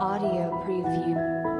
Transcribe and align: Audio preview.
Audio 0.00 0.48
preview. 0.64 1.59